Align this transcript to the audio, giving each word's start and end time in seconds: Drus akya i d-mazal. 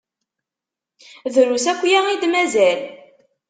Drus 1.33 1.65
akya 1.71 1.99
i 2.13 2.15
d-mazal. 2.21 2.79